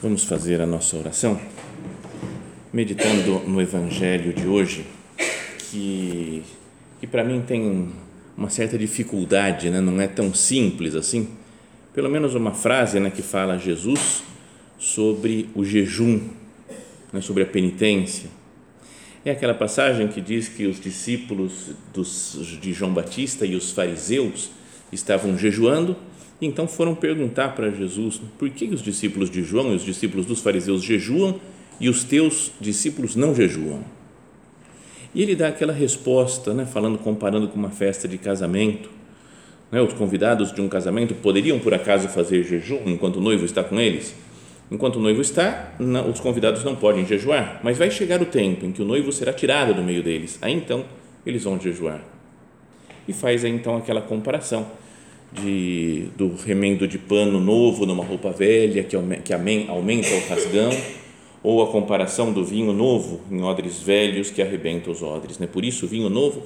[0.00, 1.40] Vamos fazer a nossa oração
[2.72, 4.86] meditando no Evangelho de hoje,
[5.58, 6.44] que,
[7.00, 7.88] que para mim tem
[8.36, 9.80] uma certa dificuldade, né?
[9.80, 11.30] não é tão simples assim.
[11.92, 14.22] Pelo menos uma frase né, que fala Jesus
[14.78, 16.28] sobre o jejum,
[17.12, 18.30] né, sobre a penitência.
[19.24, 24.48] É aquela passagem que diz que os discípulos dos, de João Batista e os fariseus
[24.92, 25.96] estavam jejuando
[26.46, 30.40] então foram perguntar para Jesus por que os discípulos de João e os discípulos dos
[30.40, 31.40] fariseus jejuam
[31.80, 33.82] e os teus discípulos não jejuam.
[35.14, 38.90] E ele dá aquela resposta, né, falando, comparando com uma festa de casamento.
[39.70, 43.64] Né, os convidados de um casamento poderiam, por acaso, fazer jejum enquanto o noivo está
[43.64, 44.14] com eles?
[44.70, 48.66] Enquanto o noivo está, não, os convidados não podem jejuar, mas vai chegar o tempo
[48.66, 50.38] em que o noivo será tirado do meio deles.
[50.42, 50.84] Aí então
[51.24, 52.02] eles vão jejuar.
[53.06, 54.66] E faz então aquela comparação
[55.32, 60.70] de, do remendo de pano novo numa roupa velha que, que aumenta o rasgão,
[61.42, 65.38] ou a comparação do vinho novo em odres velhos que arrebenta os odres.
[65.38, 65.46] Né?
[65.46, 66.42] Por isso, vinho novo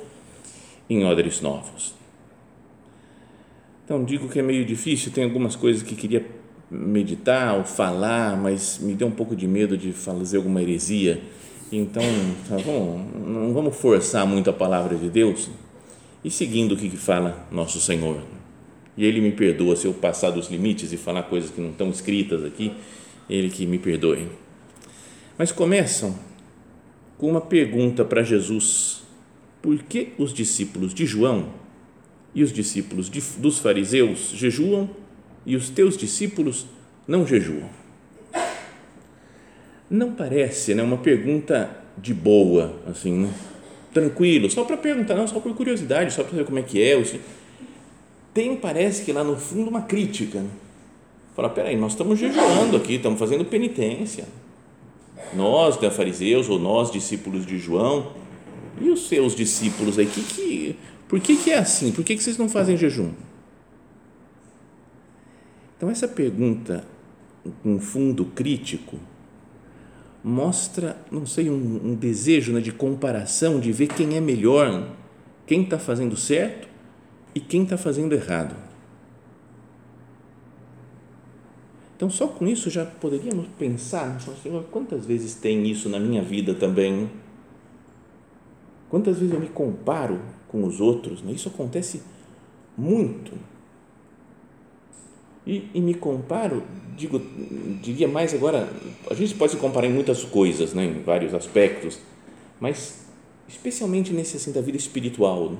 [0.88, 1.94] em odres novos.
[3.84, 6.24] Então, digo que é meio difícil, tem algumas coisas que queria
[6.70, 11.20] meditar ou falar, mas me deu um pouco de medo de fazer alguma heresia.
[11.70, 12.02] Então,
[12.48, 15.50] tá bom, não vamos forçar muito a palavra de Deus
[16.22, 18.22] e seguindo o que fala nosso Senhor
[18.96, 21.90] e Ele me perdoa se eu passar dos limites e falar coisas que não estão
[21.90, 22.72] escritas aqui,
[23.28, 24.28] Ele que me perdoe.
[25.38, 26.18] Mas começam
[27.18, 29.02] com uma pergunta para Jesus:
[29.60, 31.50] por que os discípulos de João
[32.34, 34.90] e os discípulos de, dos fariseus jejuam
[35.46, 36.66] e os teus discípulos
[37.06, 37.68] não jejuam?
[39.88, 43.34] Não parece, né, uma pergunta de boa, assim, né?
[43.92, 46.94] tranquilo, só para perguntar, não, só por curiosidade, só para ver como é que é,
[46.94, 47.20] assim,
[48.34, 50.40] tem, parece que lá no fundo, uma crítica.
[50.40, 50.50] Né?
[51.34, 54.26] Fala, peraí, nós estamos jejuando aqui, estamos fazendo penitência.
[55.34, 58.12] Nós, né, fariseus, ou nós, discípulos de João,
[58.80, 60.76] e os seus discípulos aí, que, que,
[61.08, 61.92] por que, que é assim?
[61.92, 63.10] Por que, que vocês não fazem jejum?
[65.76, 66.86] Então, essa pergunta,
[67.64, 68.98] um fundo crítico,
[70.24, 74.90] mostra, não sei, um, um desejo né, de comparação, de ver quem é melhor,
[75.46, 76.71] quem está fazendo certo
[77.34, 78.54] e quem está fazendo errado.
[81.96, 86.52] Então, só com isso já poderíamos pensar, Senhor, quantas vezes tem isso na minha vida
[86.52, 87.08] também?
[88.90, 91.22] Quantas vezes eu me comparo com os outros?
[91.22, 91.30] Né?
[91.30, 92.02] Isso acontece
[92.76, 93.32] muito.
[95.46, 96.62] E, e, me comparo,
[96.96, 97.20] digo,
[97.80, 98.68] diria mais agora,
[99.10, 101.98] a gente pode se comparar em muitas coisas, né, em vários aspectos,
[102.60, 103.06] mas
[103.48, 105.50] especialmente nesse assim da vida espiritual.
[105.50, 105.58] Né?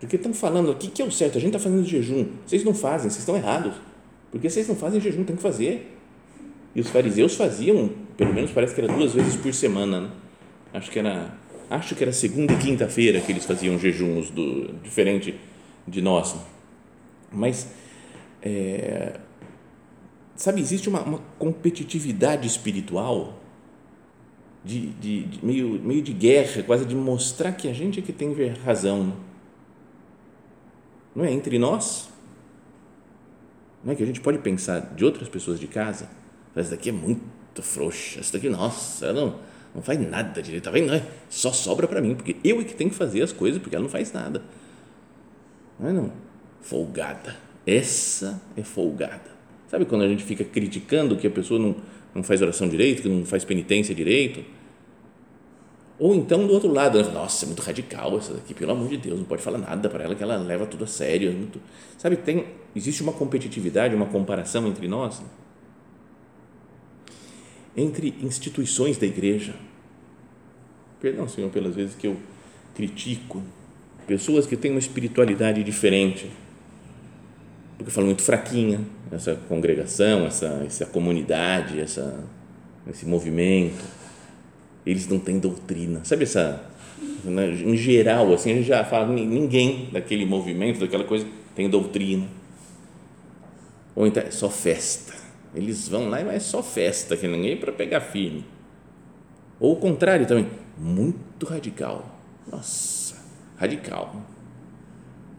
[0.00, 2.26] Porque estão falando aqui que é o certo, a gente está fazendo jejum.
[2.46, 3.74] Vocês não fazem, vocês estão errados.
[4.30, 5.94] Porque vocês não fazem jejum, tem que fazer.
[6.74, 10.00] E os fariseus faziam, pelo menos parece que era duas vezes por semana.
[10.00, 10.10] Né?
[10.72, 11.34] Acho que era,
[11.68, 15.34] acho que era segunda e quinta-feira que eles faziam jejuns do, diferente
[15.86, 16.34] de nós.
[17.30, 17.70] Mas,
[18.40, 19.20] é,
[20.34, 23.38] sabe, existe uma, uma competitividade espiritual
[24.64, 28.12] de, de, de, meio, meio de guerra, quase de mostrar que a gente é que
[28.12, 28.32] tem
[28.64, 29.28] razão.
[31.14, 32.08] Não é entre nós.
[33.84, 36.08] Não é que a gente pode pensar de outras pessoas de casa,
[36.54, 39.38] essa daqui é muito frouxa, essa daqui, nossa, ela não,
[39.74, 40.92] não faz nada direito, tá vendo?
[40.92, 41.02] É?
[41.28, 43.82] Só sobra para mim, porque eu é que tenho que fazer as coisas, porque ela
[43.82, 44.42] não faz nada.
[45.78, 46.12] Não é não?
[46.60, 47.36] Folgada.
[47.66, 49.30] Essa é folgada.
[49.68, 51.76] Sabe quando a gente fica criticando que a pessoa não,
[52.14, 54.44] não faz oração direito, que não faz penitência direito?
[56.00, 57.10] Ou então do outro lado, né?
[57.12, 60.02] nossa, é muito radical essa daqui, pelo amor de Deus, não pode falar nada para
[60.02, 61.28] ela que ela leva tudo a sério.
[61.28, 61.60] É muito...
[61.98, 65.22] Sabe, tem, existe uma competitividade, uma comparação entre nós,
[67.76, 69.54] entre instituições da igreja.
[71.02, 72.16] Perdão, Senhor, pelas vezes que eu
[72.74, 73.42] critico
[74.06, 76.30] pessoas que têm uma espiritualidade diferente,
[77.76, 78.80] porque falam muito fraquinha
[79.12, 82.24] essa congregação, essa, essa comunidade, essa,
[82.88, 83.99] esse movimento
[84.90, 86.00] eles não têm doutrina.
[86.04, 86.64] Sabe essa,
[87.24, 92.26] né, em geral, assim, a gente já fala, ninguém daquele movimento, daquela coisa, tem doutrina.
[93.94, 95.14] Ou então é só festa.
[95.54, 98.44] Eles vão lá e é só festa, que ninguém é para pegar firme.
[99.58, 100.48] Ou o contrário também,
[100.78, 102.18] muito radical.
[102.50, 103.16] Nossa,
[103.56, 104.16] radical.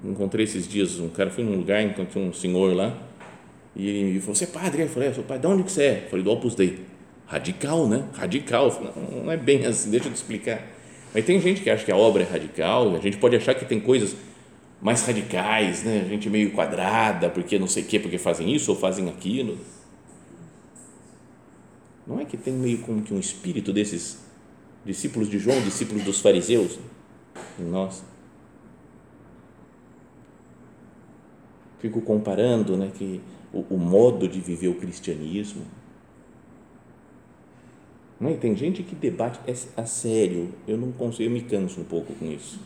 [0.04, 2.96] Encontrei esses dias um cara, fui num lugar, encontrei um senhor lá,
[3.76, 4.84] e ele falou, você é padre?
[4.84, 6.04] Eu falei, eu sou padre, de onde que você é?
[6.06, 6.91] Eu falei, do Opus Dei
[7.32, 8.10] radical, né?
[8.14, 8.94] Radical.
[8.98, 10.62] Não, não é bem assim, deixa eu te explicar.
[11.14, 13.66] Mas tem gente que acha que a obra é radical, a gente pode achar que
[13.66, 14.16] tem coisas
[14.82, 16.02] mais radicais, né?
[16.06, 19.58] A gente meio quadrada, porque não sei o quê, porque fazem isso ou fazem aquilo.
[22.06, 24.20] Não é que tem meio como que um espírito desses
[24.86, 26.80] discípulos de João, discípulos dos fariseus
[27.58, 28.04] em nós?
[31.80, 33.22] Fico comparando, né, que
[33.54, 35.66] o, o modo de viver o cristianismo,
[38.22, 38.34] não é?
[38.34, 42.14] Tem gente que debate é a sério, eu não consigo, eu me canso um pouco
[42.14, 42.60] com isso.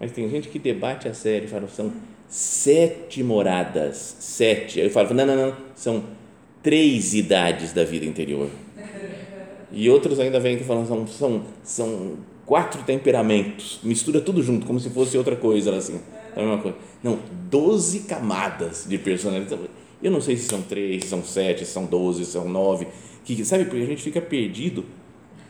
[0.00, 1.92] Mas tem gente que debate a sério, fala, são
[2.28, 4.80] sete moradas, sete.
[4.80, 6.02] Aí eu falo, não, não, não, são
[6.60, 8.50] três idades da vida interior.
[9.70, 14.80] E outros ainda vêm que falam, são, são, são quatro temperamentos, mistura tudo junto, como
[14.80, 16.00] se fosse outra coisa, assim,
[16.34, 16.76] a mesma coisa.
[17.04, 19.70] Não, doze camadas de personalidade.
[20.02, 22.88] Eu não sei se são três, se são sete, se são doze, são nove
[23.24, 24.84] que sabe porque a gente fica perdido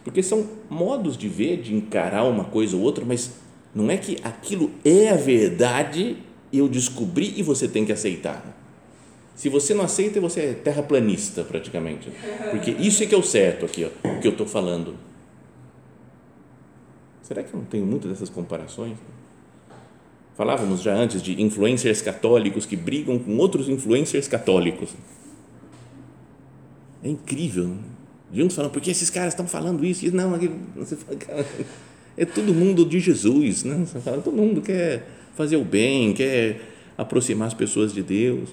[0.04, 3.32] porque são modos de ver de encarar uma coisa ou outra mas
[3.74, 6.16] não é que aquilo é a verdade
[6.52, 8.62] eu descobri e você tem que aceitar
[9.34, 12.10] se você não aceita você é terraplanista praticamente.
[12.50, 14.94] Porque isso é que é o certo aqui ó, o que eu estou falando.
[17.22, 18.96] Será que eu não tenho muitas dessas comparações?
[20.36, 24.90] Falávamos já antes de influencers católicos que brigam com outros influencers católicos
[27.02, 27.76] é incrível.
[28.30, 30.06] De uns falam, por que esses caras estão falando isso?
[30.06, 30.38] E não,
[30.76, 31.46] você fala, cara,
[32.16, 33.64] é todo mundo de Jesus.
[33.64, 33.84] Né?
[33.84, 36.60] Você fala, todo mundo quer fazer o bem, quer
[36.96, 38.50] aproximar as pessoas de Deus.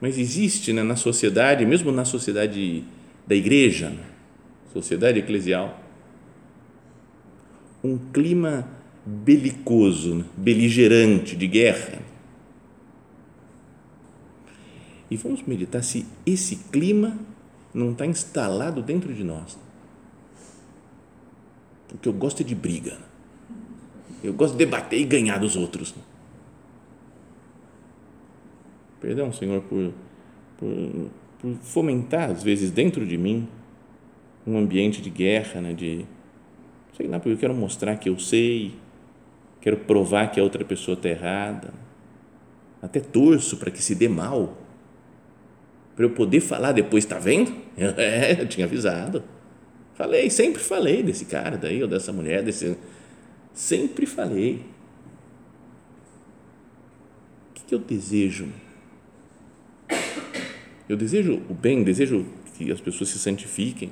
[0.00, 2.84] Mas existe né, na sociedade, mesmo na sociedade
[3.26, 3.92] da igreja,
[4.72, 5.80] sociedade eclesial,
[7.82, 8.68] um clima
[9.06, 12.02] belicoso, né, beligerante, de guerra
[15.14, 17.16] e vamos meditar se esse clima
[17.72, 19.56] não está instalado dentro de nós.
[21.86, 22.98] Porque eu gosto de briga.
[24.24, 25.94] Eu gosto de debater e ganhar dos outros.
[29.00, 29.92] Perdão, Senhor, por,
[30.58, 33.46] por, por fomentar, às vezes, dentro de mim,
[34.44, 36.04] um ambiente de guerra, né, de
[36.96, 38.74] sei lá, porque eu quero mostrar que eu sei,
[39.60, 41.72] quero provar que a outra pessoa está errada,
[42.82, 44.63] até torço para que se dê mal,
[45.94, 47.64] para eu poder falar depois, está vendo?
[47.76, 49.22] É, eu tinha avisado.
[49.94, 52.76] Falei, sempre falei desse cara daí, ou dessa mulher, desse.
[53.52, 54.64] Sempre falei.
[57.50, 58.48] O que, que eu desejo?
[60.88, 63.90] Eu desejo o bem, desejo que as pessoas se santifiquem.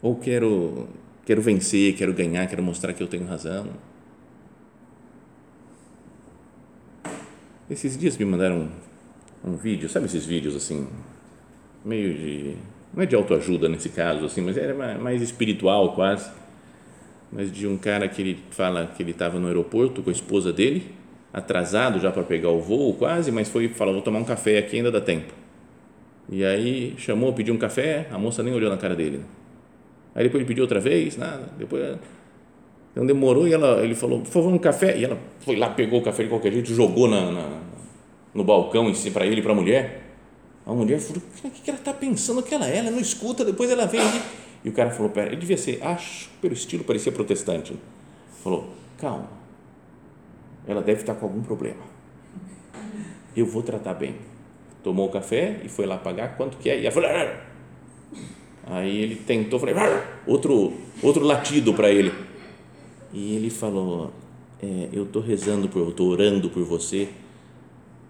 [0.00, 0.88] Ou quero,
[1.24, 3.68] quero vencer, quero ganhar, quero mostrar que eu tenho razão.
[7.74, 8.70] Esses dias me mandaram
[9.44, 10.86] um, um vídeo, sabe esses vídeos assim,
[11.84, 12.54] meio de.
[12.94, 16.30] Não é de autoajuda nesse caso, assim, mas era mais espiritual quase.
[17.32, 20.52] Mas de um cara que ele fala que ele estava no aeroporto com a esposa
[20.52, 20.94] dele,
[21.32, 24.76] atrasado já para pegar o voo quase, mas foi falou: vou tomar um café aqui,
[24.76, 25.34] ainda dá tempo.
[26.28, 29.20] E aí chamou, pediu um café, a moça nem olhou na cara dele.
[30.14, 31.48] Aí depois ele pediu outra vez, nada.
[31.58, 31.98] Depois
[32.94, 34.96] então demorou e ela, ele falou, por favor, um café.
[34.96, 37.60] E ela foi lá, pegou o café de qualquer jeito, jogou na, na
[38.32, 40.02] no balcão para ele e para a mulher.
[40.64, 42.78] A mulher falou, o que, que ela está pensando que ela é?
[42.78, 44.22] Ela não escuta, depois ela vem ali.
[44.64, 47.76] E o cara falou, pera, ele devia ser, acho, pelo estilo, parecia protestante.
[48.42, 49.28] Falou, calma,
[50.66, 51.82] ela deve estar com algum problema.
[53.36, 54.14] Eu vou tratar bem.
[54.84, 56.78] Tomou o café e foi lá pagar, quanto que é?
[56.78, 57.10] E ela falou,
[58.66, 59.74] aí ele tentou, falei,
[60.26, 60.72] outro,
[61.02, 62.12] outro latido para ele
[63.14, 64.10] e ele falou:
[64.60, 67.08] é, Eu estou rezando por, eu estou orando por você,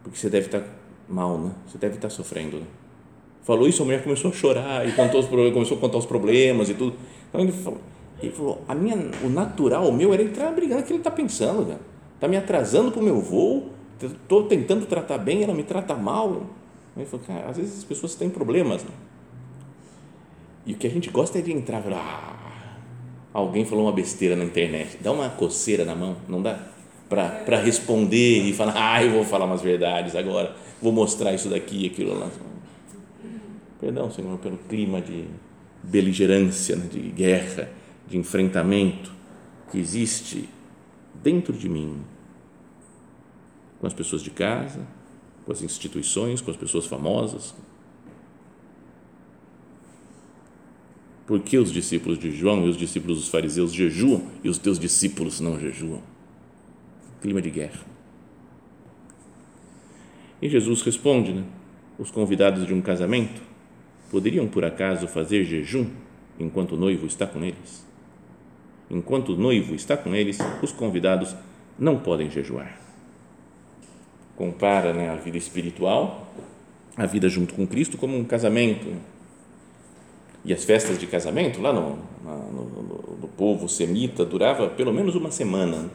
[0.02, 0.66] porque você deve estar tá
[1.08, 1.52] mal, né?
[1.68, 2.56] Você deve estar tá sofrendo.
[2.56, 2.66] Né?
[3.44, 6.70] falou isso, a mulher começou a chorar e contou os, começou a contar os problemas
[6.70, 6.96] e tudo.
[7.28, 7.80] Então ele falou,
[8.20, 10.80] ele falou a minha, o natural, meu, era entrar brigando.
[10.80, 11.80] O que ele está pensando, cara?
[12.14, 13.70] Está me atrasando para o meu voo,
[14.02, 16.42] estou tentando tratar bem, ela me trata mal.
[16.96, 18.82] Ele falou, cara, às vezes as pessoas têm problemas.
[18.82, 18.90] Né?
[20.64, 22.53] E o que a gente gosta é de entrar ah,
[23.34, 26.58] alguém falou uma besteira na internet, dá uma coceira na mão, não dá?
[27.08, 31.84] Para responder e falar, ah, eu vou falar umas verdades agora, vou mostrar isso daqui
[31.84, 32.30] e aquilo lá.
[33.80, 35.24] Perdão, Senhor, pelo clima de
[35.82, 37.68] beligerância, né, de guerra,
[38.08, 39.12] de enfrentamento
[39.70, 40.48] que existe
[41.22, 42.00] dentro de mim,
[43.80, 44.80] com as pessoas de casa,
[45.44, 47.54] com as instituições, com as pessoas famosas.
[51.26, 54.78] Por que os discípulos de João e os discípulos dos fariseus jejuam e os teus
[54.78, 56.02] discípulos não jejuam?
[57.22, 57.80] Clima de guerra.
[60.42, 61.44] E Jesus responde, né?
[61.98, 63.40] Os convidados de um casamento
[64.10, 65.86] poderiam por acaso fazer jejum
[66.38, 67.86] enquanto o noivo está com eles?
[68.90, 71.34] Enquanto o noivo está com eles, os convidados
[71.78, 72.78] não podem jejuar.
[74.36, 76.32] Compara né, a vida espiritual,
[76.96, 78.86] a vida junto com Cristo, como um casamento.
[80.44, 85.30] E as festas de casamento, lá no, no, no, povo semita, durava pelo menos uma
[85.30, 85.90] semana.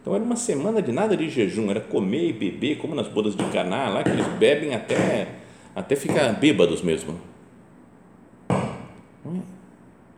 [0.00, 3.36] Então era uma semana de nada de jejum, era comer e beber, como nas bodas
[3.36, 5.28] de Caná, lá que eles bebem até,
[5.74, 7.14] até ficar bêbados mesmo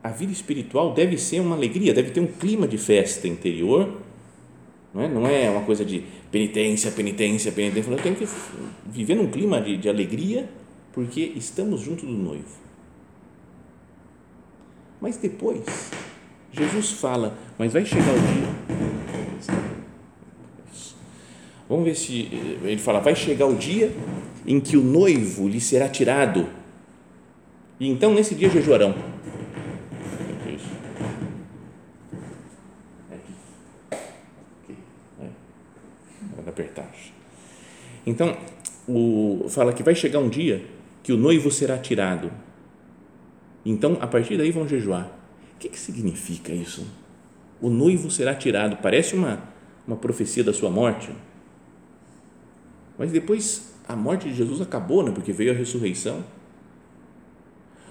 [0.02, 4.00] a vida espiritual deve ser uma alegria, deve ter um clima de festa interior,
[4.92, 7.90] não é, não é uma coisa de penitência, penitência, penitência.
[7.90, 8.26] Eu tenho que
[8.86, 10.48] viver num clima de, de alegria,
[10.92, 12.61] porque estamos junto do noivo.
[15.02, 15.64] Mas depois,
[16.52, 19.52] Jesus fala, mas vai chegar o dia.
[21.68, 22.28] Vamos ver se
[22.62, 23.92] ele fala, vai chegar o dia
[24.46, 26.48] em que o noivo lhe será tirado.
[27.80, 28.94] E então nesse dia jejuarão
[38.04, 38.36] Então,
[38.86, 40.64] o, fala que vai chegar um dia
[41.02, 42.30] que o noivo será tirado.
[43.64, 45.10] Então, a partir daí vão jejuar.
[45.54, 46.86] O que, que significa isso?
[47.60, 48.76] O noivo será tirado.
[48.78, 49.42] Parece uma,
[49.86, 51.10] uma profecia da sua morte.
[52.98, 55.12] Mas depois a morte de Jesus acabou, né?
[55.12, 56.24] porque veio a ressurreição.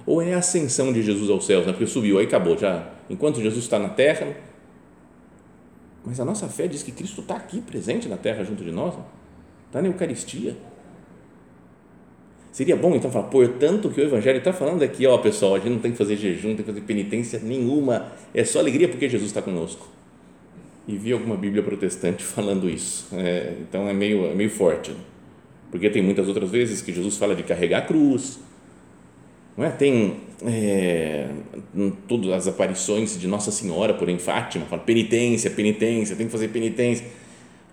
[0.06, 1.72] Ou é a ascensão de Jesus aos céus, né?
[1.72, 2.58] porque subiu, aí acabou.
[2.58, 4.36] Já, enquanto Jesus está na terra.
[6.04, 8.96] Mas a nossa fé diz que Cristo está aqui presente na terra junto de nós.
[8.96, 9.04] Né?
[9.68, 10.58] Está na Eucaristia.
[12.52, 15.70] Seria bom então falar, portanto, que o Evangelho está falando aqui, ó pessoal, a gente
[15.70, 19.08] não tem que fazer jejum, não tem que fazer penitência nenhuma, é só alegria porque
[19.08, 19.88] Jesus está conosco.
[20.88, 24.94] E vi alguma Bíblia protestante falando isso, é, então é meio, é meio forte,
[25.70, 28.40] porque tem muitas outras vezes que Jesus fala de carregar a cruz,
[29.56, 29.70] não é?
[29.70, 31.30] Tem é,
[32.08, 36.50] todas as aparições de Nossa Senhora, por em Fátima, fala penitência, penitência, tem que fazer
[36.50, 37.06] penitência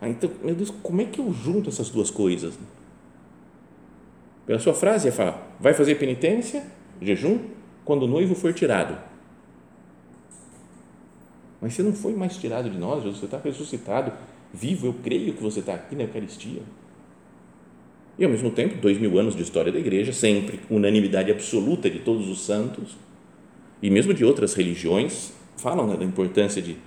[0.00, 2.54] ah, então, meu Deus, como é que eu junto essas duas coisas?
[4.49, 6.64] Pela sua frase, é falar, vai fazer penitência,
[7.02, 7.38] jejum,
[7.85, 8.99] quando o noivo for tirado.
[11.61, 14.11] Mas você não foi mais tirado de nós, você está ressuscitado,
[14.50, 16.62] vivo, eu creio que você está aqui na Eucaristia.
[18.19, 21.99] E ao mesmo tempo, dois mil anos de história da igreja, sempre unanimidade absoluta de
[21.99, 22.97] todos os santos,
[23.83, 26.78] e mesmo de outras religiões, falam né, da importância de,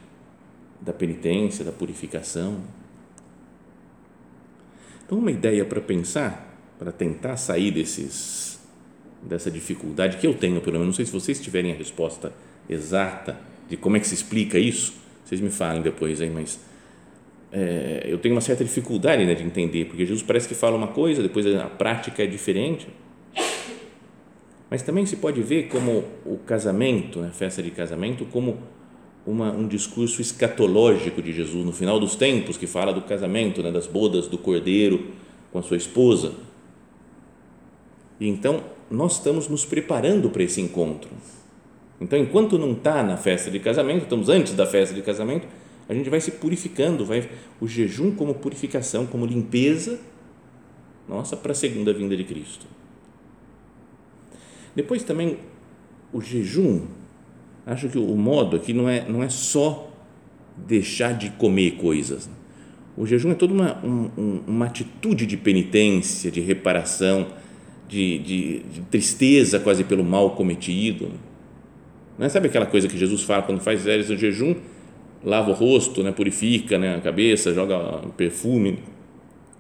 [0.82, 2.58] da penitência, da purificação.
[5.06, 6.51] Então, uma ideia para pensar,
[6.82, 8.60] para tentar sair desses,
[9.22, 12.34] dessa dificuldade que eu tenho, pelo menos, não sei se vocês tiverem a resposta
[12.68, 16.60] exata de como é que se explica isso, vocês me falem depois aí, mas
[17.52, 20.88] é, eu tenho uma certa dificuldade né, de entender, porque Jesus parece que fala uma
[20.88, 22.88] coisa, depois a prática é diferente.
[24.68, 28.58] Mas também se pode ver como o casamento, né, a festa de casamento, como
[29.24, 33.72] uma, um discurso escatológico de Jesus no final dos tempos, que fala do casamento, né,
[33.72, 35.12] das bodas do cordeiro
[35.52, 36.50] com a sua esposa.
[38.22, 41.10] E então, nós estamos nos preparando para esse encontro.
[42.00, 45.48] Então, enquanto não está na festa de casamento, estamos antes da festa de casamento,
[45.90, 47.28] a gente vai se purificando, vai
[47.60, 50.00] o jejum como purificação, como limpeza,
[51.10, 52.68] nossa, para a segunda vinda de Cristo.
[54.76, 55.40] Depois também
[56.14, 56.86] o jejum
[57.66, 59.92] acho que o modo aqui não é, não é só
[60.56, 62.30] deixar de comer coisas.
[62.96, 67.28] O jejum é toda uma, um, uma atitude de penitência, de reparação,
[67.92, 71.12] de, de, de, tristeza quase pelo mal cometido.
[72.18, 74.56] Não é, sabe aquela coisa que Jesus fala quando faz o jejum?
[75.24, 78.80] Lava o rosto, né, purifica né, a cabeça, joga perfume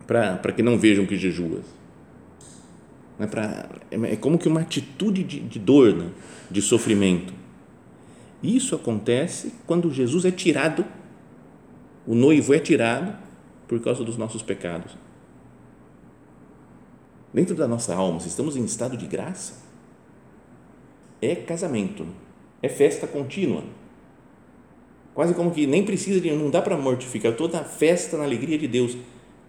[0.07, 1.65] para que não vejam que jejuas.
[3.19, 6.09] é, pra, é como que uma atitude de, de dor, né?
[6.50, 7.33] de sofrimento.
[8.41, 10.85] Isso acontece quando Jesus é tirado,
[12.07, 13.13] o noivo é tirado
[13.67, 14.97] por causa dos nossos pecados.
[17.33, 19.61] Dentro da nossa alma, se estamos em estado de graça,
[21.21, 22.05] é casamento,
[22.61, 23.63] é festa contínua.
[25.13, 28.57] Quase como que nem precisa de, não dá para mortificar, toda a festa na alegria
[28.57, 28.97] de Deus.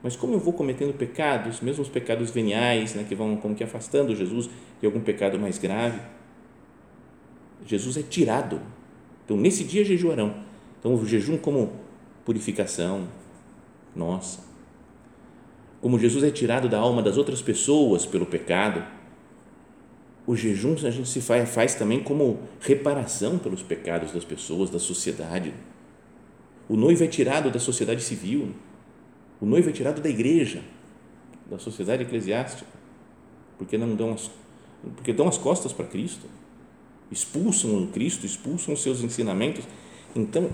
[0.02, 3.62] Mas como eu vou cometendo pecados, mesmo os pecados veniais, né, que vão como que
[3.62, 6.00] afastando Jesus de algum pecado mais grave,
[7.64, 8.60] Jesus é tirado.
[9.24, 10.34] Então, nesse dia jejuarão.
[10.78, 11.72] Então, o jejum como
[12.24, 13.06] purificação
[13.94, 14.51] nossa.
[15.82, 18.84] Como Jesus é tirado da alma das outras pessoas pelo pecado,
[20.24, 24.78] o jejum a gente se faz, faz também como reparação pelos pecados das pessoas, da
[24.78, 25.52] sociedade.
[26.68, 28.54] O noivo é tirado da sociedade civil,
[29.40, 30.62] o noivo é tirado da igreja,
[31.50, 32.70] da sociedade eclesiástica,
[33.58, 34.30] porque não dão as,
[34.94, 36.28] porque dão as costas para Cristo,
[37.10, 39.64] expulsam o Cristo, expulsam os seus ensinamentos.
[40.14, 40.48] Então,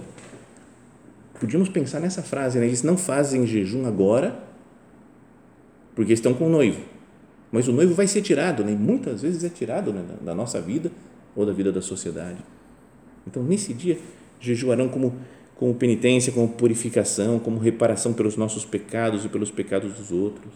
[1.38, 2.64] podíamos pensar nessa frase, né?
[2.64, 4.47] eles não fazem jejum agora,
[5.98, 6.80] porque estão com o noivo
[7.50, 8.72] mas o noivo vai ser tirado, né?
[8.72, 10.04] muitas vezes é tirado né?
[10.20, 10.90] da nossa vida
[11.34, 12.38] ou da vida da sociedade.
[13.26, 13.98] Então, nesse dia,
[14.40, 15.16] jejuarão como,
[15.56, 20.52] como penitência, como purificação, como reparação pelos nossos pecados e pelos pecados dos outros.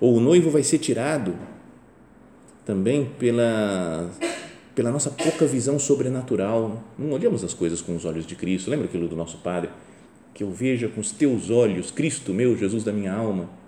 [0.00, 1.34] Ou o noivo vai ser tirado
[2.64, 4.10] também pela,
[4.74, 6.82] pela nossa pouca visão sobrenatural.
[6.98, 8.70] Não olhamos as coisas com os olhos de Cristo.
[8.70, 9.70] Lembra aquilo do nosso Padre?
[10.38, 13.58] Que eu veja com os teus olhos, Cristo meu, Jesus da minha alma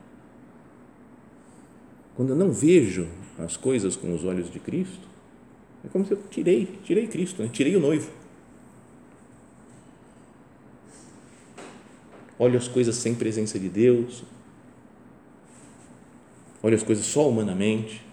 [2.21, 3.09] quando eu não vejo
[3.39, 5.09] as coisas com os olhos de Cristo,
[5.83, 7.49] é como se eu tirei, tirei Cristo, né?
[7.51, 8.11] tirei o noivo.
[12.39, 14.23] Olho as coisas sem presença de Deus,
[16.63, 18.05] olho as coisas só humanamente.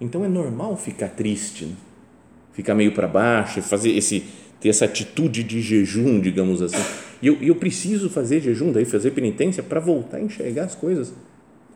[0.00, 1.74] Então é normal ficar triste, né?
[2.52, 4.24] ficar meio para baixo, fazer esse
[4.60, 7.09] ter essa atitude de jejum, digamos assim.
[7.22, 11.12] E eu, eu preciso fazer jejum, daí fazer penitência para voltar a enxergar as coisas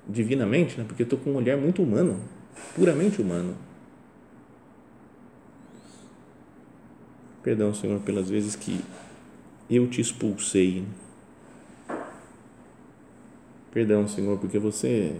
[0.08, 0.84] divinamente, né?
[0.86, 2.20] porque eu estou com um olhar muito humano,
[2.74, 3.54] puramente humano.
[7.42, 8.80] Perdão, Senhor, pelas vezes que
[9.68, 10.84] eu te expulsei.
[13.70, 15.14] Perdão, Senhor, porque você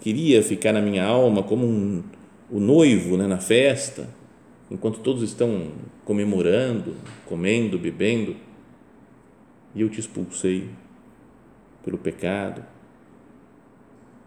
[0.00, 2.02] queria ficar na minha alma como um,
[2.50, 4.08] o noivo né, na festa,
[4.68, 5.68] enquanto todos estão
[6.04, 8.34] comemorando, comendo, bebendo,
[9.74, 10.70] e eu te expulsei
[11.82, 12.64] pelo pecado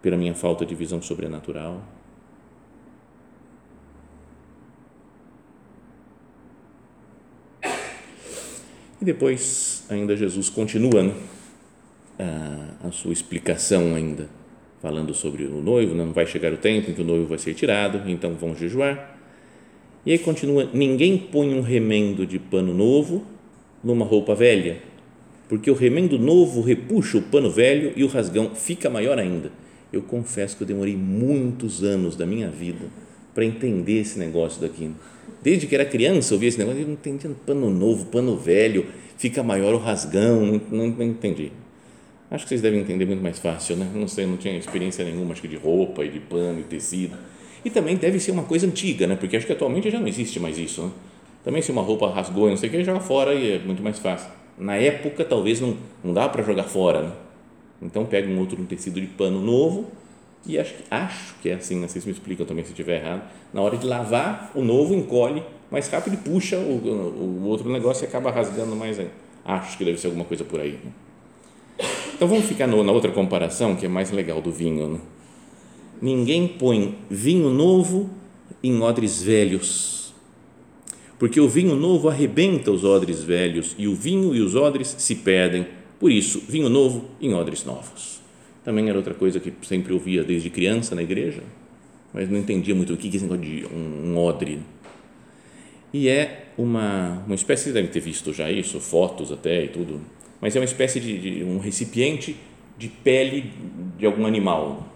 [0.03, 1.81] pela minha falta de visão sobrenatural.
[9.01, 11.13] E depois, ainda Jesus continua né,
[12.19, 14.29] a, a, sua explicação ainda,
[14.81, 17.37] falando sobre o noivo, né, não vai chegar o tempo em que o noivo vai
[17.37, 19.17] ser tirado, então vão jejuar.
[20.05, 23.25] E aí continua, ninguém põe um remendo de pano novo
[23.81, 24.81] numa roupa velha,
[25.47, 29.51] porque o remendo novo repuxa o pano velho e o rasgão fica maior ainda
[29.93, 32.87] eu confesso que eu demorei muitos anos da minha vida
[33.33, 34.91] para entender esse negócio daqui.
[35.41, 38.87] Desde que era criança, eu via esse negócio, eu não entendia pano novo, pano velho,
[39.17, 41.51] fica maior o rasgão, não, não entendi.
[42.31, 43.87] Acho que vocês devem entender muito mais fácil, né?
[43.93, 47.15] Não sei, não tinha experiência nenhuma, acho que de roupa e de pano e tecido.
[47.63, 49.15] E também deve ser uma coisa antiga, né?
[49.15, 50.91] Porque acho que atualmente já não existe mais isso, né?
[51.43, 53.99] Também se uma roupa rasgou, não sei o que, joga fora e é muito mais
[53.99, 54.29] fácil.
[54.57, 57.11] Na época, talvez não, não dá para jogar fora, né?
[57.81, 59.87] Então pega um outro um tecido de pano novo
[60.45, 63.23] e acho que, acho que é assim, sei se me explicam também se estiver errado.
[63.53, 67.69] Na hora de lavar, o novo encolhe mais rápido e puxa o, o, o outro
[67.71, 69.11] negócio e acaba rasgando mais ainda.
[69.45, 70.79] Acho que deve ser alguma coisa por aí.
[70.83, 70.91] Né?
[72.13, 74.87] Então vamos ficar no, na outra comparação que é mais legal do vinho.
[74.87, 74.99] Né?
[76.01, 78.09] Ninguém põe vinho novo
[78.61, 80.02] em odres velhos,
[81.23, 85.15] porque o vinho novo arrebenta os odres velhos e o vinho e os odres se
[85.15, 85.65] perdem
[85.97, 88.19] por isso, vinho novo em odres novos.
[88.61, 91.41] Também era outra coisa que sempre ouvia desde criança na igreja,
[92.13, 94.59] mas não entendia muito o que é esse negócio de um, um odre.
[95.93, 100.01] E é uma, uma espécie, deve ter visto já isso, fotos até e tudo,
[100.41, 102.35] mas é uma espécie de, de um recipiente
[102.77, 103.49] de pele
[103.97, 104.93] de algum animal.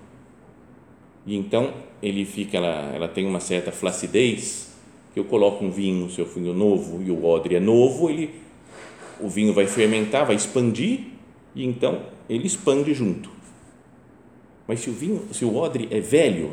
[1.25, 4.75] E então ele fica, ela, ela tem uma certa flacidez,
[5.19, 8.47] eu coloco um vinho, se eu vinho novo e o odre é novo, ele
[9.19, 10.99] o vinho vai fermentar, vai expandir
[11.55, 13.29] e então ele expande junto.
[14.67, 16.51] Mas se o vinho, se o odre é velho,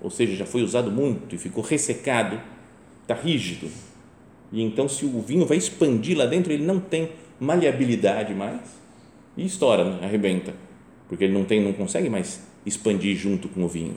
[0.00, 2.40] ou seja, já foi usado muito e ficou ressecado,
[3.02, 3.68] está rígido,
[4.52, 8.60] e então se o vinho vai expandir lá dentro, ele não tem maleabilidade mais
[9.36, 9.98] e estoura, né?
[10.02, 10.54] arrebenta,
[11.08, 13.96] porque ele não tem, não consegue mais expandir junto com o vinho.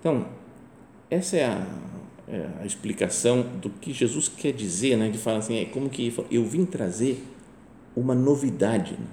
[0.00, 0.26] Então,
[1.08, 1.66] essa é a,
[2.32, 5.06] é a explicação do que Jesus quer dizer, né?
[5.06, 7.22] Ele fala assim, é como que eu vim trazer
[7.94, 8.92] uma novidade.
[8.92, 9.06] Né?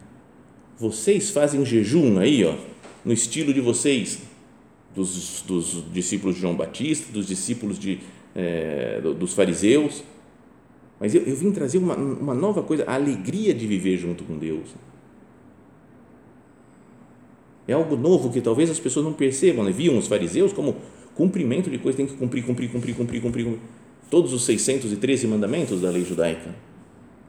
[0.77, 2.55] Vocês fazem jejum aí, ó,
[3.03, 4.21] no estilo de vocês,
[4.95, 7.99] dos, dos discípulos de João Batista, dos discípulos de,
[8.33, 10.01] é, dos fariseus,
[10.97, 14.37] mas eu, eu vim trazer uma, uma nova coisa, a alegria de viver junto com
[14.37, 14.69] Deus.
[17.67, 19.71] É algo novo que talvez as pessoas não percebam, né?
[19.71, 20.77] viam os fariseus como
[21.19, 23.59] cumprimento de coisas, tem que cumprir, cumprir, cumprir, cumprir, cumprir, cumprir.
[24.09, 26.55] Todos os 613 mandamentos da lei judaica,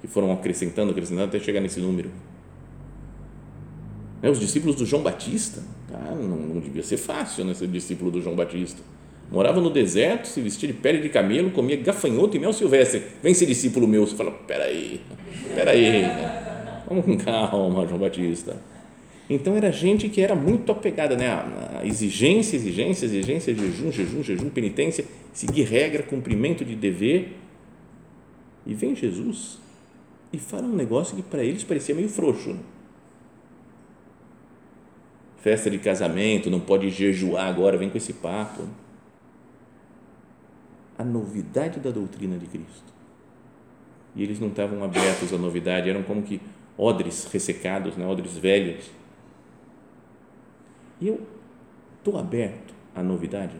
[0.00, 2.08] que foram acrescentando, acrescentando até chegar nesse número.
[4.22, 4.30] Né?
[4.30, 5.60] Os discípulos do João Batista,
[5.92, 8.80] ah, não, não, devia ser fácil né, ser discípulo do João Batista.
[9.28, 13.02] Morava no deserto, se vestia de pele de camelo, comia gafanhoto e mel silvestre.
[13.20, 14.06] Vem ser discípulo meu.
[14.06, 15.00] Você fala, peraí,
[15.52, 16.04] peraí,
[16.88, 18.56] vamos com calma, João Batista.
[19.30, 24.50] Então era gente que era muito apegada né, a exigência, exigência, exigência, jejum, jejum, jejum,
[24.50, 27.36] penitência, seguir regra, cumprimento de dever.
[28.66, 29.60] E vem Jesus
[30.32, 32.54] e fala um negócio que para eles parecia meio frouxo.
[32.54, 32.60] Né?
[35.38, 38.64] Festa de casamento, não pode jejuar agora, vem com esse papo.
[40.98, 42.92] A novidade da doutrina de Cristo.
[44.16, 46.40] E eles não estavam abertos à novidade, eram como que
[46.76, 48.04] odres ressecados, né?
[48.04, 48.98] odres velhos
[51.00, 51.20] e eu
[51.98, 53.54] estou aberto à novidade.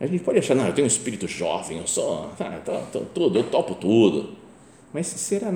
[0.00, 1.84] A gente pode achar, não, eu tenho um espírito jovem, eu
[2.64, 4.36] tá, tudo, eu topo tudo.
[4.92, 5.52] Mas será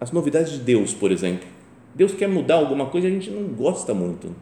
[0.00, 1.48] as novidades de Deus, por exemplo?
[1.94, 4.34] Deus quer mudar alguma coisa e a gente não gosta muito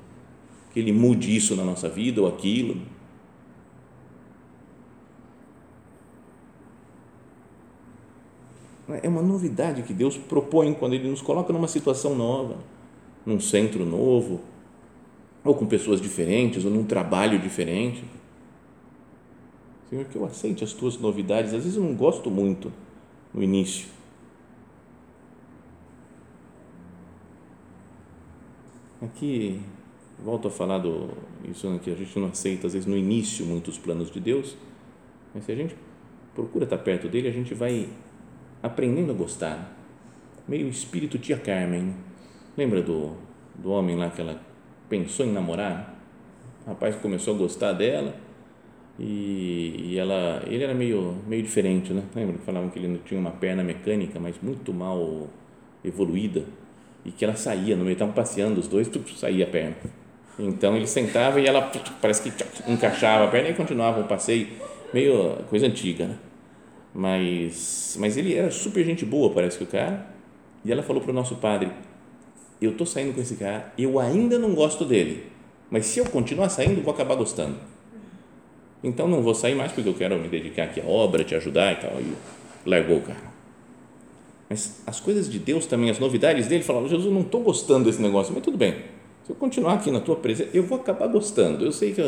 [0.72, 2.82] que Ele mude isso na nossa vida ou aquilo.
[8.88, 12.56] É uma novidade que Deus propõe quando Ele nos coloca numa situação nova,
[13.24, 14.40] num centro novo,
[15.44, 18.04] ou com pessoas diferentes, ou num trabalho diferente.
[19.90, 21.52] Senhor, que eu aceite as tuas novidades.
[21.52, 22.72] Às vezes eu não gosto muito
[23.34, 23.88] no início.
[29.02, 29.60] Aqui,
[30.24, 31.10] volto a falar do
[31.44, 34.56] isso né, que a gente não aceita, às vezes, no início, muitos planos de Deus,
[35.34, 35.76] mas se a gente
[36.34, 37.88] procura estar perto dele, a gente vai
[38.66, 39.72] aprendendo a gostar.
[40.46, 41.94] Meio espírito tia Carmen.
[42.56, 43.12] Lembra do,
[43.54, 44.40] do homem lá que ela
[44.88, 45.94] pensou em namorar?
[46.66, 48.14] O rapaz começou a gostar dela
[48.98, 52.02] e, e ela, ele era meio, meio diferente, né?
[52.14, 55.28] Lembra que falavam que ele tinha uma perna mecânica, mas muito mal
[55.84, 56.44] evoluída
[57.04, 59.76] e que ela saía, no meio, estavam passeando os dois, tudo, saía a perna.
[60.38, 64.48] Então ele sentava e ela parece que encaixava a perna e continuava o passeio,
[64.92, 66.18] meio coisa antiga, né?
[66.98, 70.06] Mas, mas ele era super gente boa, parece que o cara.
[70.64, 71.70] E ela falou para o nosso padre:
[72.58, 75.26] Eu estou saindo com esse cara, eu ainda não gosto dele,
[75.70, 77.56] mas se eu continuar saindo, vou acabar gostando.
[78.82, 81.74] Então não vou sair mais porque eu quero me dedicar aqui à obra, te ajudar
[81.74, 82.00] e tal.
[82.00, 82.14] E
[82.64, 83.36] largou o cara.
[84.48, 88.00] Mas as coisas de Deus também, as novidades dele, falaram: Jesus, não estou gostando desse
[88.00, 88.74] negócio, mas tudo bem.
[89.24, 91.62] Se eu continuar aqui na tua presença, eu vou acabar gostando.
[91.62, 92.00] Eu sei que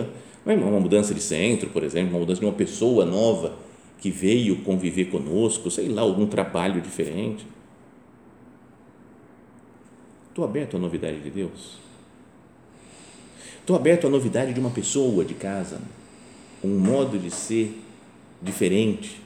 [0.47, 3.68] uma mudança de centro, por exemplo, uma mudança de uma pessoa nova
[3.99, 7.45] que veio conviver conosco, sei lá, algum trabalho diferente.
[10.29, 11.79] Estou aberto à novidade de Deus.
[13.61, 15.81] Estou aberto à novidade de uma pessoa de casa,
[16.63, 17.83] um modo de ser
[18.41, 19.21] diferente,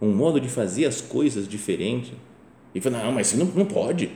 [0.00, 2.14] um modo de fazer as coisas diferente.
[2.74, 4.10] E fala, não, mas não, não pode.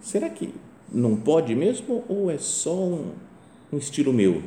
[0.00, 0.52] Será que
[0.92, 3.12] não pode mesmo ou é só um,
[3.72, 4.42] um estilo meu?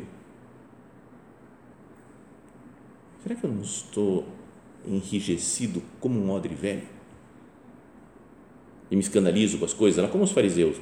[3.23, 4.25] Será que eu não estou
[4.85, 6.87] enrijecido como um odre velho?
[8.89, 10.77] E me escandalizo com as coisas, lá como os fariseus.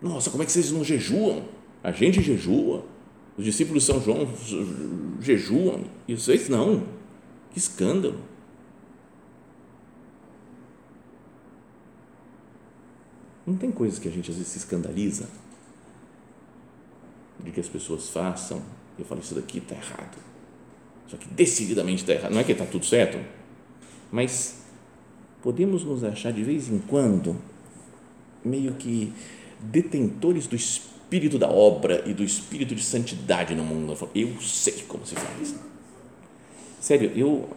[0.00, 1.44] Nossa, como é que vocês não jejuam?
[1.82, 2.84] A gente jejua.
[3.36, 4.26] Os discípulos de São João
[5.20, 5.84] jejuam.
[6.08, 6.86] E vocês não.
[7.52, 8.18] Que escândalo.
[13.46, 15.28] Não tem coisas que a gente às vezes se escandaliza
[17.42, 18.62] de que as pessoas façam.
[18.98, 20.29] Eu falo, isso daqui está errado
[21.10, 22.32] só que decididamente está errado.
[22.32, 23.18] Não é que está tudo certo,
[24.12, 24.62] mas
[25.42, 27.36] podemos nos achar de vez em quando
[28.44, 29.12] meio que
[29.58, 33.96] detentores do espírito da obra e do espírito de santidade no mundo.
[34.14, 35.56] Eu sei como se faz.
[36.80, 37.48] Sério, eu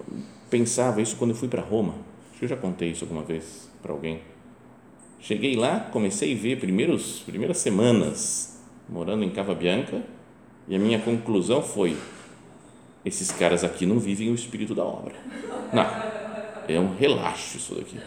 [0.50, 1.94] pensava isso quando eu fui para Roma.
[2.32, 4.22] Acho que eu já contei isso alguma vez para alguém.
[5.20, 10.04] Cheguei lá, comecei a ver primeiros primeiras semanas morando em Cava Bianca
[10.68, 11.96] e a minha conclusão foi
[13.06, 15.16] esses caras aqui não vivem o espírito da obra.
[15.74, 15.86] Não,
[16.68, 17.98] é um relaxo isso daqui.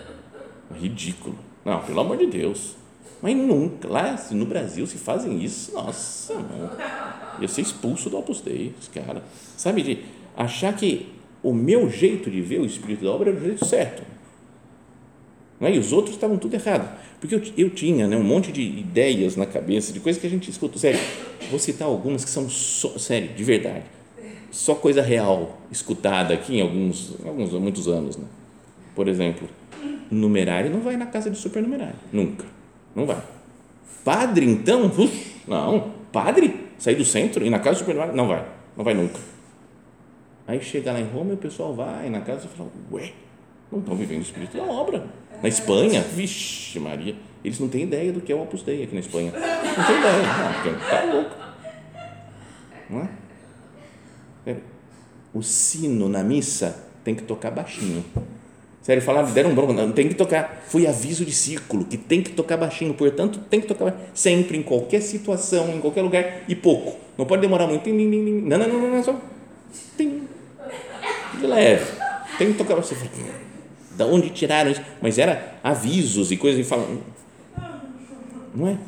[0.81, 1.39] Ridículo.
[1.65, 2.77] Não, pelo amor de Deus.
[3.21, 6.71] Mas nunca, lá no Brasil, se fazem isso, nossa, mano,
[7.41, 9.23] ia ser expulso do Opus Dei, os caras.
[9.57, 9.99] Sabe, de
[10.37, 14.03] achar que o meu jeito de ver o Espírito da obra era o jeito certo.
[15.59, 15.75] Não é?
[15.75, 16.99] E os outros estavam tudo errado.
[17.19, 20.31] Porque eu, eu tinha né, um monte de ideias na cabeça, de coisas que a
[20.31, 20.79] gente escuta.
[20.79, 21.01] Sério,
[21.51, 23.85] vou citar algumas que são, só, sério, de verdade,
[24.57, 28.17] só coisa real, escutada aqui em alguns, alguns muitos anos.
[28.17, 28.25] Né?
[28.95, 29.47] Por exemplo,
[30.11, 32.47] numerário não vai na casa de supernumerário, nunca,
[32.95, 33.23] não vai.
[34.03, 38.47] Padre, então, uf, não, padre, sair do centro e na casa de supernumerário, não vai,
[38.75, 39.21] não vai nunca.
[40.49, 43.13] Aí chega lá em Roma e o pessoal vai na casa e fala, ué,
[43.71, 45.05] não estão vivendo o espírito da obra.
[45.43, 47.15] Na Espanha, vixe Maria,
[47.45, 49.33] eles não têm ideia do que é o Opus Dei aqui na Espanha.
[49.33, 50.23] Não tem ideia,
[50.65, 51.37] não, tá louco.
[52.89, 53.26] Não é?
[55.35, 58.05] O sino na missa tem que tocar baixinho.
[58.87, 62.23] Sério, falaram, deram um bronco, não, tem que tocar, foi aviso de círculo, que tem
[62.23, 66.55] que tocar baixinho, portanto, tem que tocar sempre, em qualquer situação, em qualquer lugar, e
[66.55, 66.97] pouco.
[67.19, 67.89] Não pode demorar muito.
[67.89, 69.21] Não, não, não, não, não, só.
[69.97, 70.29] Tim,
[71.41, 71.85] de leve.
[72.39, 73.01] Tem que tocar baixinho.
[73.97, 74.83] Da onde tiraram isso?
[75.03, 77.01] Mas era avisos e coisas e falam.
[78.55, 78.79] Não é?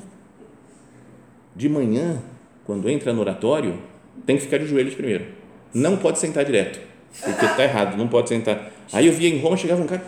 [1.56, 2.22] De manhã,
[2.64, 3.78] quando entra no oratório,
[4.24, 5.37] tem que ficar de joelhos primeiro.
[5.72, 6.80] Não pode sentar direto,
[7.22, 8.72] porque está errado, não pode sentar.
[8.92, 10.04] Aí eu via em Roma, chegava um cara,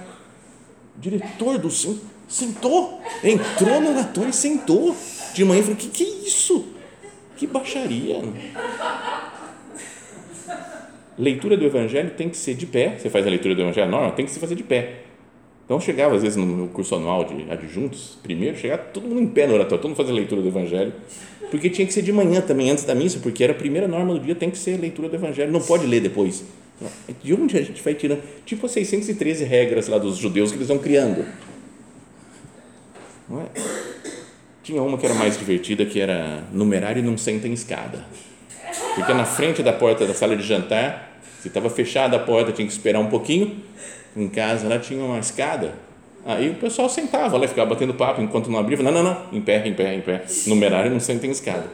[0.96, 4.96] diretor do centro, sentou, entrou no oratório e sentou.
[5.34, 6.66] De manhã, eu falei: que que é isso?
[7.36, 8.20] Que baixaria.
[11.18, 12.96] Leitura do Evangelho tem que ser de pé.
[12.98, 15.09] Você faz a leitura do Evangelho normal, tem que se fazer de pé.
[15.70, 19.46] Então chegava às vezes no curso anual de adjuntos, primeiro, chegava todo mundo em pé
[19.46, 20.92] no oratório, todo mundo a leitura do Evangelho,
[21.48, 24.14] porque tinha que ser de manhã também, antes da missa, porque era a primeira norma
[24.14, 26.42] do dia, tem que ser leitura do Evangelho, não pode ler depois.
[27.22, 28.20] De onde a gente vai tirando?
[28.44, 31.24] Tipo as 613 regras lá dos judeus que eles vão criando.
[33.28, 33.44] Não é?
[34.64, 38.04] Tinha uma que era mais divertida, que era numerário não senta em escada.
[38.96, 42.66] Porque na frente da porta da sala de jantar, se estava fechada a porta, tinha
[42.66, 43.70] que esperar um pouquinho,
[44.16, 45.74] em casa lá tinha uma escada.
[46.24, 48.76] Aí o pessoal sentava lá, ficava batendo papo enquanto não abria.
[48.82, 50.24] Não, não, não, em pé, em pé, em pé.
[50.46, 51.64] Numerário não senta em escada.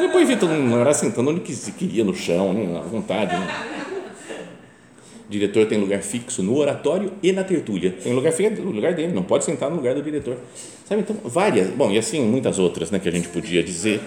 [0.00, 1.40] Depois vi todo mundo era sentando onde
[1.72, 3.34] queria, no chão, à vontade.
[3.34, 3.78] Né?
[5.28, 7.92] diretor tem lugar fixo no oratório e na tertúlia.
[8.02, 10.38] Tem lugar fixo no lugar dele, não pode sentar no lugar do diretor.
[10.86, 14.00] Sabe, então, várias, bom, e assim muitas outras, né, que a gente podia dizer.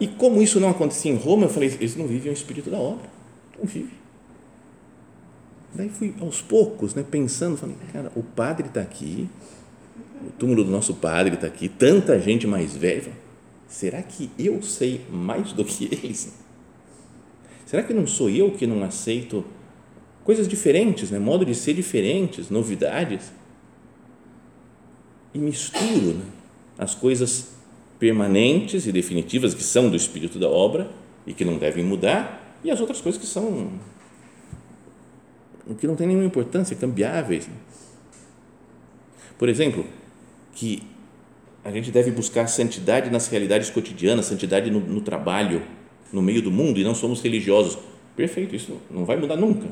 [0.00, 2.78] E como isso não acontecia em Roma, eu falei, eles não vivem o espírito da
[2.78, 3.08] obra.
[3.56, 4.01] Não vivem.
[5.74, 9.28] Daí fui aos poucos, né, pensando, falei, cara, o padre está aqui,
[10.26, 13.12] o túmulo do nosso padre está aqui, tanta gente mais velha.
[13.68, 16.34] Será que eu sei mais do que eles?
[17.64, 19.42] Será que não sou eu que não aceito
[20.24, 23.32] coisas diferentes, né, modo de ser diferentes, novidades?
[25.32, 26.24] E misturo né,
[26.76, 27.48] as coisas
[27.98, 30.90] permanentes e definitivas que são do espírito da obra
[31.26, 33.72] e que não devem mudar e as outras coisas que são
[35.78, 37.48] que não tem nenhuma importância, cambiáveis.
[39.38, 39.84] Por exemplo,
[40.54, 40.82] que
[41.64, 45.62] a gente deve buscar santidade nas realidades cotidianas, santidade no, no, trabalho,
[46.12, 47.78] no meio do mundo e não somos religiosos.
[48.16, 49.68] Perfeito, isso não vai mudar nunca.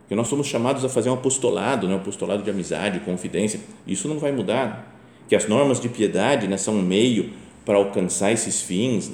[0.00, 1.94] Porque nós somos chamados a fazer um apostolado, né?
[1.94, 3.58] um apostolado de amizade, confidência.
[3.86, 4.94] Isso não vai mudar.
[5.28, 7.32] Que as normas de piedade né, são um meio
[7.64, 9.10] para alcançar esses fins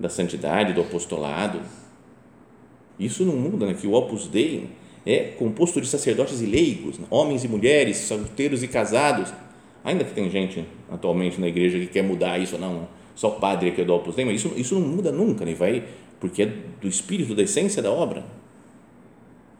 [0.00, 1.60] da santidade, do apostolado.
[2.98, 3.74] Isso não muda, né?
[3.74, 4.70] que o Opus Dei
[5.06, 7.06] é composto de sacerdotes e leigos, né?
[7.08, 9.32] homens e mulheres, solteiros e casados.
[9.84, 13.82] Ainda que tem gente atualmente na igreja que quer mudar isso, não, só padre que
[13.82, 15.54] é do Opus Dei, mas isso, isso não muda nunca, né?
[15.54, 15.84] vai,
[16.18, 18.24] porque é do espírito, da essência da obra.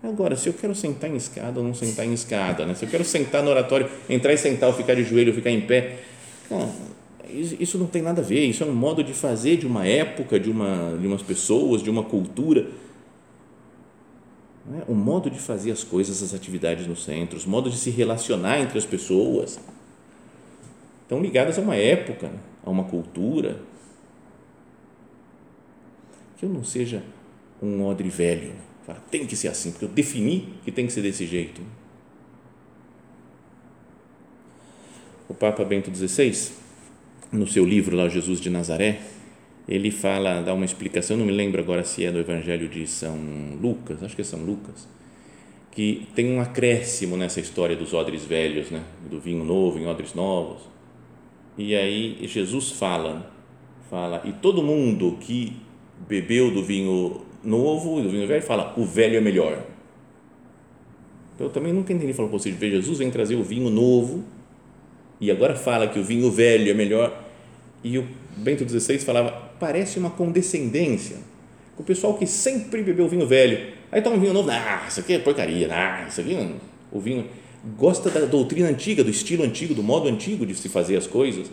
[0.02, 2.74] Agora, se eu quero sentar em escada ou não sentar em escada, né?
[2.74, 5.50] se eu quero sentar no oratório, entrar e sentar, ou ficar de joelho, ou ficar
[5.50, 5.98] em pé,
[7.60, 10.40] isso não tem nada a ver, isso é um modo de fazer de uma época,
[10.40, 12.66] de, uma, de umas pessoas, de uma cultura
[14.74, 14.90] é?
[14.90, 18.60] o modo de fazer as coisas, as atividades nos centros, o modo de se relacionar
[18.60, 19.60] entre as pessoas,
[21.02, 22.32] estão ligadas a uma época,
[22.64, 23.60] a uma cultura.
[26.36, 27.02] Que eu não seja
[27.62, 28.52] um odre velho,
[28.84, 31.62] fala, tem que ser assim, porque eu defini que tem que ser desse jeito.
[35.28, 36.52] O Papa Bento XVI,
[37.32, 39.00] no seu livro lá, Jesus de Nazaré,
[39.68, 43.16] ele fala, dá uma explicação, não me lembro agora se é do Evangelho de São
[43.60, 44.88] Lucas, acho que é São Lucas,
[45.72, 48.82] que tem um acréscimo nessa história dos odres velhos, né?
[49.10, 50.62] do vinho novo em odres novos.
[51.58, 53.32] E aí Jesus fala,
[53.90, 55.56] fala, e todo mundo que
[56.08, 59.64] bebeu do vinho novo e do vinho velho fala, o velho é melhor.
[61.34, 62.12] Então, eu também nunca entendi.
[62.14, 64.24] Falou, pô, se Jesus vem trazer o vinho novo
[65.20, 67.24] e agora fala que o vinho velho é melhor.
[67.84, 71.16] E o Bento XVI falava, parece uma condescendência.
[71.78, 75.14] O pessoal que sempre bebeu vinho velho, aí toma um vinho novo, ah, isso aqui
[75.14, 76.54] é porcaria, ah, isso aqui não.
[76.90, 77.26] O vinho
[77.76, 81.50] gosta da doutrina antiga, do estilo antigo, do modo antigo de se fazer as coisas.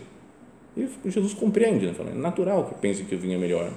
[0.76, 1.94] E Jesus compreende, né?
[2.10, 3.70] É natural que pense que o vinho é melhor.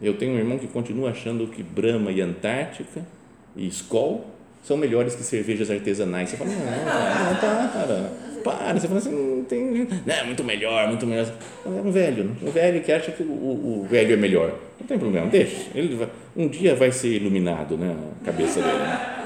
[0.00, 3.06] Eu tenho um irmão que continua achando que Brahma e Antártica
[3.56, 4.26] e Skol
[4.62, 6.30] são melhores que cervejas artesanais.
[6.30, 8.78] Você fala, não, cara, não, para, para.
[8.78, 9.88] Você fala assim, não tem.
[10.06, 11.26] Não, é muito melhor, muito melhor.
[11.64, 14.56] É um velho, um velho que acha que o, o, velho é melhor.
[14.78, 15.66] Não tem problema, deixa.
[15.74, 18.78] Ele vai, um dia vai ser iluminado, né, a cabeça dele.
[18.78, 19.24] Né?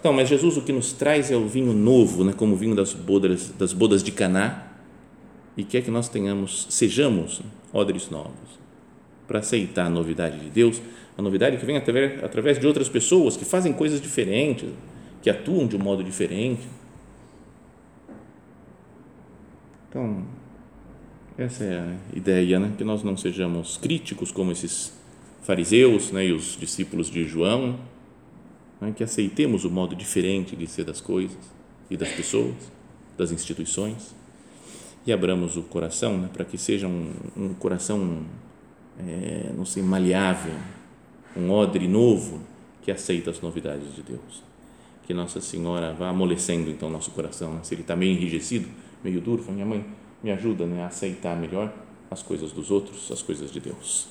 [0.00, 2.74] Então, mas Jesus o que nos traz é o vinho novo, né, como o vinho
[2.74, 4.72] das bodas, das bodas de Caná,
[5.56, 7.40] e quer que nós tenhamos, sejamos
[7.72, 8.56] odres novos
[9.26, 10.80] para aceitar a novidade de Deus,
[11.16, 14.68] a novidade que vem através, através de outras pessoas que fazem coisas diferentes,
[15.22, 16.62] que atuam de um modo diferente.
[19.96, 20.22] Então,
[21.38, 22.70] essa é a ideia, né?
[22.76, 24.92] que nós não sejamos críticos como esses
[25.42, 26.26] fariseus né?
[26.26, 27.78] e os discípulos de João,
[28.78, 28.92] né?
[28.94, 31.38] que aceitemos o modo diferente de ser das coisas
[31.90, 32.54] e das pessoas,
[33.16, 34.14] das instituições,
[35.06, 36.28] e abramos o coração né?
[36.30, 38.22] para que seja um, um coração
[38.98, 40.52] é, não sei, maleável,
[41.34, 42.40] um odre novo
[42.82, 44.44] que aceita as novidades de Deus.
[45.06, 47.60] Que Nossa Senhora vá amolecendo então nosso coração, né?
[47.62, 48.68] se ele está meio enrijecido,
[49.06, 49.86] meio duro, fala, minha mãe
[50.20, 51.72] me ajuda né, a aceitar melhor
[52.10, 54.08] as coisas dos outros, as coisas de Deus.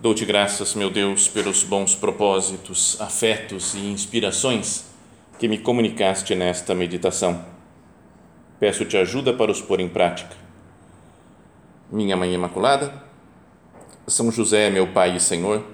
[0.00, 4.84] Dou-te graças, meu Deus, pelos bons propósitos, afetos e inspirações
[5.38, 7.44] que me comunicaste nesta meditação.
[8.58, 10.36] Peço-te ajuda para os pôr em prática.
[11.90, 12.92] Minha Mãe Imaculada,
[14.06, 15.73] São José, meu Pai e Senhor,